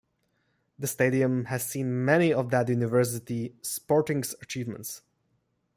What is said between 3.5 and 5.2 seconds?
sporting's achievements.